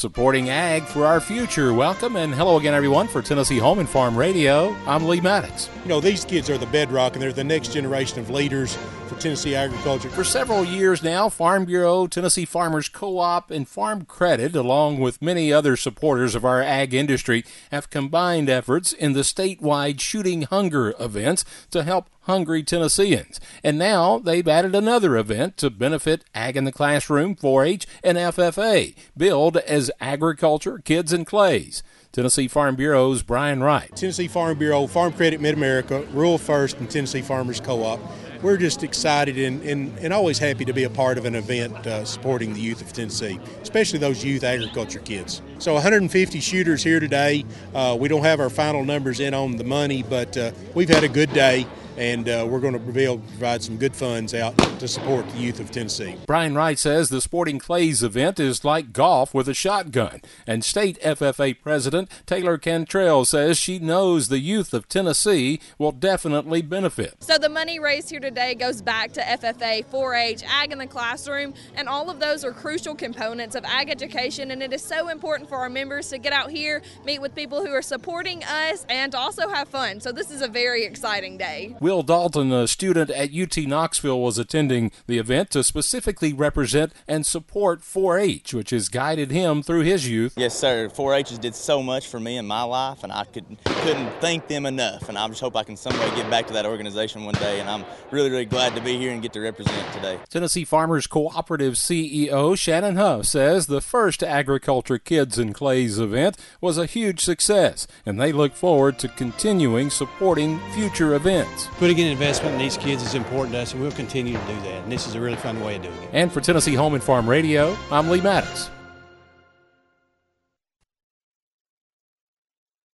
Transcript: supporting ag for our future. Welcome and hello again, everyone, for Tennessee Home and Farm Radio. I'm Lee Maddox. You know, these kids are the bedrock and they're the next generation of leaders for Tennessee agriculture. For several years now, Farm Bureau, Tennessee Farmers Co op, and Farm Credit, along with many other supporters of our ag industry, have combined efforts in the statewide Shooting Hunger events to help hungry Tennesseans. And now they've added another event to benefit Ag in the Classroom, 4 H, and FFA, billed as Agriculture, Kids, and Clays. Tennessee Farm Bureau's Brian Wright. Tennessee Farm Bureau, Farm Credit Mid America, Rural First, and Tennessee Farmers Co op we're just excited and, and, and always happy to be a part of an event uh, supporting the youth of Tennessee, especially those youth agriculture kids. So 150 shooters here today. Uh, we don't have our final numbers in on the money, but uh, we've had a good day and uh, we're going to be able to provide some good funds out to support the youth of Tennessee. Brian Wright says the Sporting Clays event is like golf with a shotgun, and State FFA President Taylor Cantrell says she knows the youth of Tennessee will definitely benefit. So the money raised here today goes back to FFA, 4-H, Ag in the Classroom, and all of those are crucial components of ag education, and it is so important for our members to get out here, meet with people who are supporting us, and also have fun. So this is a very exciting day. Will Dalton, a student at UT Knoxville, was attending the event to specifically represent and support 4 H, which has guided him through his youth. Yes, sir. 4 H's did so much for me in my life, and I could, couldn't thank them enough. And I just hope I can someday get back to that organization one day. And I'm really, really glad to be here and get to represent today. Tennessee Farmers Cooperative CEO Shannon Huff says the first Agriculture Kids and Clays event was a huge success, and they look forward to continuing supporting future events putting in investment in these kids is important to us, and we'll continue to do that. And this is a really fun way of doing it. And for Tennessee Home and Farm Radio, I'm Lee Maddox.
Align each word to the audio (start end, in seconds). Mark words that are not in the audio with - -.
supporting 0.00 0.48
ag 0.48 0.82
for 0.84 1.04
our 1.04 1.20
future. 1.20 1.74
Welcome 1.74 2.16
and 2.16 2.34
hello 2.34 2.56
again, 2.56 2.72
everyone, 2.72 3.06
for 3.06 3.20
Tennessee 3.20 3.58
Home 3.58 3.80
and 3.80 3.88
Farm 3.88 4.16
Radio. 4.16 4.74
I'm 4.86 5.06
Lee 5.06 5.20
Maddox. 5.20 5.68
You 5.82 5.90
know, 5.90 6.00
these 6.00 6.24
kids 6.24 6.48
are 6.48 6.56
the 6.56 6.64
bedrock 6.64 7.12
and 7.12 7.22
they're 7.22 7.34
the 7.34 7.44
next 7.44 7.74
generation 7.74 8.18
of 8.18 8.30
leaders 8.30 8.78
for 9.10 9.20
Tennessee 9.20 9.56
agriculture. 9.56 10.08
For 10.08 10.22
several 10.22 10.64
years 10.64 11.02
now, 11.02 11.28
Farm 11.28 11.64
Bureau, 11.64 12.06
Tennessee 12.06 12.44
Farmers 12.44 12.88
Co 12.88 13.18
op, 13.18 13.50
and 13.50 13.68
Farm 13.68 14.04
Credit, 14.04 14.54
along 14.54 15.00
with 15.00 15.20
many 15.20 15.52
other 15.52 15.76
supporters 15.76 16.36
of 16.36 16.44
our 16.44 16.62
ag 16.62 16.94
industry, 16.94 17.44
have 17.72 17.90
combined 17.90 18.48
efforts 18.48 18.92
in 18.92 19.12
the 19.12 19.20
statewide 19.20 20.00
Shooting 20.00 20.42
Hunger 20.42 20.94
events 21.00 21.44
to 21.72 21.82
help 21.82 22.08
hungry 22.22 22.62
Tennesseans. 22.62 23.40
And 23.64 23.78
now 23.78 24.18
they've 24.18 24.46
added 24.46 24.76
another 24.76 25.16
event 25.16 25.56
to 25.56 25.70
benefit 25.70 26.24
Ag 26.32 26.56
in 26.56 26.64
the 26.64 26.72
Classroom, 26.72 27.34
4 27.34 27.64
H, 27.64 27.86
and 28.04 28.16
FFA, 28.16 28.94
billed 29.16 29.56
as 29.56 29.90
Agriculture, 30.00 30.78
Kids, 30.78 31.12
and 31.12 31.26
Clays. 31.26 31.82
Tennessee 32.12 32.48
Farm 32.48 32.76
Bureau's 32.76 33.22
Brian 33.22 33.62
Wright. 33.62 33.94
Tennessee 33.96 34.28
Farm 34.28 34.58
Bureau, 34.58 34.86
Farm 34.86 35.12
Credit 35.12 35.40
Mid 35.40 35.54
America, 35.54 36.04
Rural 36.12 36.38
First, 36.38 36.78
and 36.78 36.88
Tennessee 36.88 37.22
Farmers 37.22 37.60
Co 37.60 37.82
op 37.82 38.00
we're 38.42 38.56
just 38.56 38.82
excited 38.82 39.38
and, 39.38 39.62
and, 39.62 39.98
and 39.98 40.12
always 40.12 40.38
happy 40.38 40.64
to 40.64 40.72
be 40.72 40.84
a 40.84 40.90
part 40.90 41.18
of 41.18 41.24
an 41.24 41.34
event 41.34 41.86
uh, 41.86 42.04
supporting 42.04 42.54
the 42.54 42.60
youth 42.60 42.80
of 42.80 42.92
Tennessee, 42.92 43.38
especially 43.62 43.98
those 43.98 44.24
youth 44.24 44.44
agriculture 44.44 45.00
kids. 45.00 45.42
So 45.58 45.74
150 45.74 46.40
shooters 46.40 46.82
here 46.82 47.00
today. 47.00 47.44
Uh, 47.74 47.96
we 47.98 48.08
don't 48.08 48.24
have 48.24 48.40
our 48.40 48.50
final 48.50 48.84
numbers 48.84 49.20
in 49.20 49.34
on 49.34 49.56
the 49.56 49.64
money, 49.64 50.02
but 50.02 50.36
uh, 50.36 50.52
we've 50.74 50.88
had 50.88 51.04
a 51.04 51.08
good 51.08 51.32
day 51.32 51.66
and 52.00 52.30
uh, 52.30 52.46
we're 52.48 52.60
going 52.60 52.72
to 52.72 52.78
be 52.78 53.04
able 53.04 53.18
to 53.18 53.26
provide 53.26 53.62
some 53.62 53.76
good 53.76 53.94
funds 53.94 54.32
out 54.32 54.56
to 54.80 54.88
support 54.88 55.28
the 55.30 55.38
youth 55.38 55.60
of 55.60 55.70
Tennessee. 55.70 56.16
Brian 56.26 56.54
Wright 56.54 56.78
says 56.78 57.10
the 57.10 57.20
Sporting 57.20 57.58
Clays 57.58 58.02
event 58.02 58.40
is 58.40 58.64
like 58.64 58.94
golf 58.94 59.34
with 59.34 59.50
a 59.50 59.54
shotgun, 59.54 60.22
and 60.46 60.64
State 60.64 60.98
FFA 61.02 61.60
President 61.60 62.10
Taylor 62.24 62.56
Cantrell 62.56 63.26
says 63.26 63.58
she 63.58 63.78
knows 63.78 64.28
the 64.28 64.38
youth 64.38 64.72
of 64.72 64.88
Tennessee 64.88 65.60
will 65.76 65.92
definitely 65.92 66.62
benefit. 66.62 67.16
So 67.20 67.36
the 67.36 67.50
money 67.50 67.78
raised 67.78 68.08
here 68.08 68.18
today 68.18 68.54
goes 68.54 68.80
back 68.80 69.12
to 69.12 69.20
FFA, 69.20 69.84
4-H, 69.84 70.42
Ag 70.48 70.72
in 70.72 70.78
the 70.78 70.86
Classroom, 70.86 71.52
and 71.74 71.86
all 71.86 72.08
of 72.08 72.18
those 72.18 72.44
are 72.44 72.52
crucial 72.52 72.94
components 72.94 73.54
of 73.54 73.64
ag 73.66 73.90
education, 73.90 74.52
and 74.52 74.62
it 74.62 74.72
is 74.72 74.82
so 74.82 75.08
important 75.08 75.50
for 75.50 75.56
our 75.56 75.68
members 75.68 76.08
to 76.08 76.16
get 76.16 76.32
out 76.32 76.50
here, 76.50 76.80
meet 77.04 77.20
with 77.20 77.34
people 77.34 77.64
who 77.64 77.72
are 77.72 77.82
supporting 77.82 78.42
us, 78.44 78.86
and 78.88 79.14
also 79.14 79.48
have 79.50 79.68
fun. 79.68 80.00
So 80.00 80.12
this 80.12 80.30
is 80.30 80.40
a 80.40 80.48
very 80.48 80.84
exciting 80.84 81.36
day. 81.36 81.76
Will 81.90 82.04
Dalton, 82.04 82.52
a 82.52 82.68
student 82.68 83.10
at 83.10 83.34
UT 83.34 83.56
Knoxville, 83.66 84.20
was 84.20 84.38
attending 84.38 84.92
the 85.08 85.18
event 85.18 85.50
to 85.50 85.64
specifically 85.64 86.32
represent 86.32 86.92
and 87.08 87.26
support 87.26 87.82
4 87.82 88.16
H, 88.16 88.54
which 88.54 88.70
has 88.70 88.88
guided 88.88 89.32
him 89.32 89.60
through 89.60 89.80
his 89.80 90.08
youth. 90.08 90.34
Yes, 90.36 90.56
sir. 90.56 90.88
4 90.88 91.14
H's 91.14 91.36
did 91.36 91.56
so 91.56 91.82
much 91.82 92.06
for 92.06 92.20
me 92.20 92.36
in 92.36 92.46
my 92.46 92.62
life, 92.62 93.02
and 93.02 93.12
I 93.12 93.24
could, 93.24 93.44
couldn't 93.64 94.08
thank 94.20 94.46
them 94.46 94.66
enough. 94.66 95.08
And 95.08 95.18
I 95.18 95.26
just 95.26 95.40
hope 95.40 95.56
I 95.56 95.64
can 95.64 95.76
someday 95.76 96.14
get 96.14 96.30
back 96.30 96.46
to 96.46 96.52
that 96.52 96.64
organization 96.64 97.24
one 97.24 97.34
day. 97.34 97.58
And 97.58 97.68
I'm 97.68 97.84
really, 98.12 98.30
really 98.30 98.44
glad 98.44 98.76
to 98.76 98.80
be 98.80 98.96
here 98.96 99.10
and 99.10 99.20
get 99.20 99.32
to 99.32 99.40
represent 99.40 99.92
today. 99.92 100.20
Tennessee 100.28 100.64
Farmers 100.64 101.08
Cooperative 101.08 101.74
CEO 101.74 102.56
Shannon 102.56 102.94
Huff 102.94 103.26
says 103.26 103.66
the 103.66 103.80
first 103.80 104.22
Agriculture 104.22 104.98
Kids 104.98 105.40
and 105.40 105.52
Clays 105.52 105.98
event 105.98 106.36
was 106.60 106.78
a 106.78 106.86
huge 106.86 107.18
success, 107.18 107.88
and 108.06 108.20
they 108.20 108.30
look 108.30 108.54
forward 108.54 108.96
to 109.00 109.08
continuing 109.08 109.90
supporting 109.90 110.60
future 110.70 111.14
events 111.14 111.66
putting 111.80 111.96
in 111.96 112.08
investment 112.08 112.52
in 112.52 112.60
these 112.60 112.76
kids 112.76 113.02
is 113.02 113.14
important 113.14 113.54
to 113.54 113.58
us, 113.58 113.72
and 113.72 113.80
we'll 113.80 113.90
continue 113.90 114.34
to 114.34 114.46
do 114.46 114.54
that. 114.60 114.82
And 114.82 114.92
this 114.92 115.06
is 115.06 115.14
a 115.14 115.20
really 115.20 115.36
fun 115.36 115.58
way 115.64 115.76
of 115.76 115.82
doing 115.82 116.02
it. 116.02 116.10
And 116.12 116.30
for 116.30 116.42
Tennessee 116.42 116.74
Home 116.74 116.92
and 116.92 117.02
Farm 117.02 117.28
Radio, 117.28 117.74
I'm 117.90 118.10
Lee 118.10 118.20
Maddox. 118.20 118.70